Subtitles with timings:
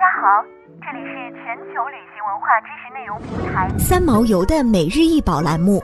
[0.00, 0.42] 家好，
[0.80, 5.78] 这里是全球旅行文化知识内容平台三毛游的每日一宝栏目，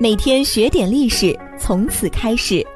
[0.00, 2.66] 每天学点历史，从此开始。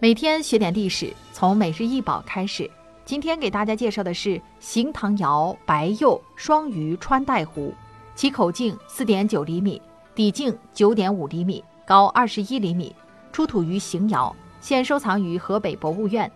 [0.00, 2.68] 每天学点历史，从每日一宝开始。
[3.04, 7.72] 今天给大家介绍的是邢塘窑白釉双鱼穿戴壶，
[8.16, 9.80] 其口径四点九厘米，
[10.12, 12.92] 底径九点五厘米，高二十一厘米，
[13.30, 14.34] 出土于邢窑。
[14.60, 16.28] 现收藏于河北博物院。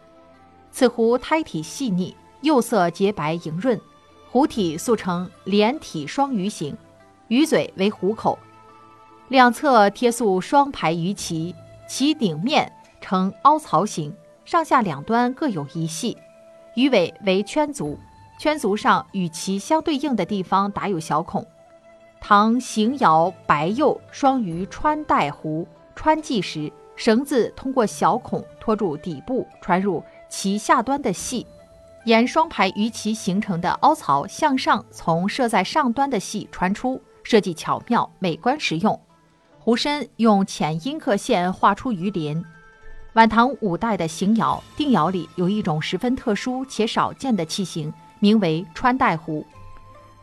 [0.73, 3.79] 此壶胎体细腻，釉色洁白莹润，
[4.31, 6.75] 壶体塑成连体双鱼形，
[7.29, 8.39] 鱼嘴为壶口，
[9.29, 11.55] 两侧贴塑双排鱼鳍，
[11.87, 12.73] 其顶面
[13.03, 14.15] 呈凹槽形，
[14.47, 16.17] 上下两端各有一系，
[16.75, 17.99] 鱼尾为圈足，
[18.39, 21.47] 圈足上与其相对应的地方打有小孔。
[22.19, 26.73] 唐邢窑白釉双鱼穿戴壶穿系时。
[26.95, 30.05] 绳子通过小孔托住底部，穿入
[30.35, 31.47] 其下端的系，
[32.07, 38.99] 沿双排鱼鳍形成的凹槽向上，从设在上端的系穿出，设计巧妙，美观实用。
[39.59, 42.43] 壶身用浅阴刻线画出鱼鳞。
[43.13, 49.47] 晚唐五代的邢窑定窑里有一种十分特殊且少见的器型，名为穿戴壶。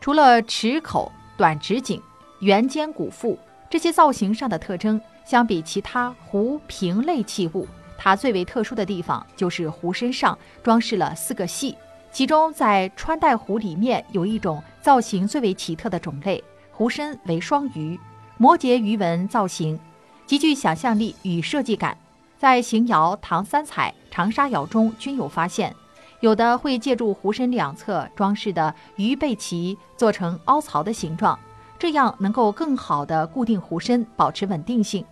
[0.00, 2.02] 除了池口、短直颈、
[2.40, 3.38] 圆尖鼓腹
[3.70, 5.00] 这些造型上的特征。
[5.24, 7.64] 相比其他壶瓶类器物，
[8.02, 11.76] 它最为特殊的地方就是壶身上装饰了四个系，
[12.10, 18.00] 其中在穿戴壶里面有一种造型最为奇特的种类，壶身为双鱼，
[18.38, 19.78] 摩羯鱼纹造型，
[20.24, 21.94] 极具想象力与设计感，
[22.38, 25.76] 在邢窑、唐三彩、长沙窑中均有发现，
[26.20, 31.38] 有的会借助壶身两侧装饰的鱼背鳍做成凹槽的形状，
[31.78, 35.04] 这样能够更好地固定壶身，保持稳定性。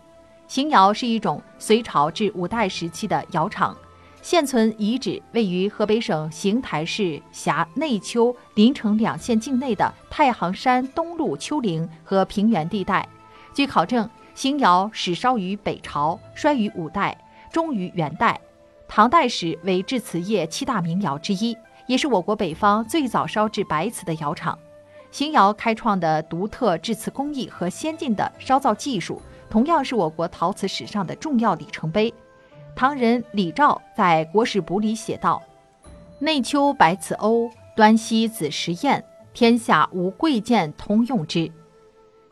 [0.48, 3.76] 邢窑是一种隋朝至五代时期的窑厂，
[4.22, 13.06] 现存遗址位于河北省邢台市辖内丘临城两县境内的太行山东麓丘陵和平原地带。
[13.52, 17.16] 据考证，邢窑始烧于北朝，衰于五代，
[17.52, 18.40] 终于元代。
[18.88, 21.54] 唐代时为制瓷业七大名窑之一，
[21.86, 24.58] 也是我国北方最早烧制白瓷的窑厂。
[25.10, 29.20] 邢窑开创的独特制瓷工艺和先进的烧造技术。
[29.50, 32.12] 同样是我国陶瓷史上的重要里程碑。
[32.76, 35.42] 唐人李肇在《国史补》里写道
[36.20, 41.50] ：“内丘白瓷瓯，端溪紫石砚，天下无贵贱通用之。”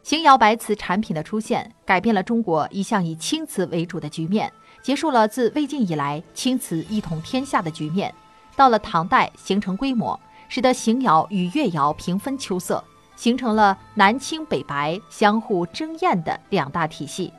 [0.05, 8.15] 邢窑白瓷产品的出现，改变了中国一向以青瓷为主的局面，结束了自魏晋以来青瓷一统天下的局面。
[8.55, 10.19] 到了唐代，形成规模，
[10.49, 12.83] 使得邢窑与越窑平分秋色。
[13.17, 17.33] 形成了南青北白相互争艳的两大体系，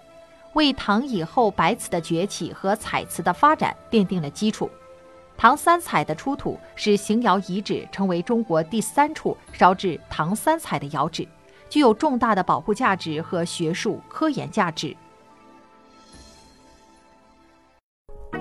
[0.53, 4.69] 为唐以后白瓷的崛起和彩瓷的发展奠定了基础。
[5.37, 11.27] 唐三彩的出土使邢窑遗址成为中国第三处烧制唐三彩的窑址，
[11.69, 14.97] 具有重大的保护价值和学术科研价值。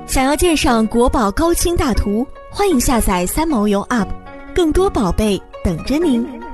[0.06, 4.08] 想要鉴赏国宝高清大图，欢迎下载三毛游 App，
[4.54, 6.45] 更多宝贝等着您。